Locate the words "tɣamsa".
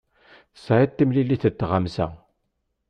1.59-2.07